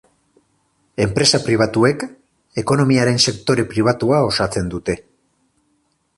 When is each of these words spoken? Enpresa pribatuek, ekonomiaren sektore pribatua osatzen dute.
Enpresa 1.05 1.39
pribatuek, 1.43 2.05
ekonomiaren 2.63 3.23
sektore 3.27 3.67
pribatua 3.75 4.25
osatzen 4.31 4.75
dute. 4.77 4.99